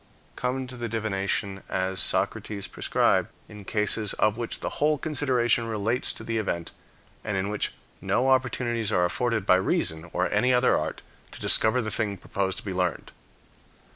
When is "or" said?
10.11-10.27